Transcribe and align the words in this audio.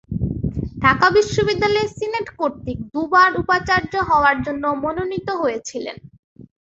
ঢাকা 0.77 1.07
বিশ্ববিদ্যালয়ের 1.15 1.89
সিনেট 1.97 2.27
কর্তৃক 2.39 2.79
দুবার 2.93 3.31
উপাচার্য 3.41 3.93
হওয়ার 4.09 4.37
জন্য 4.45 4.63
মনোনীত 4.83 5.27
হয়েছিলেন। 5.41 5.97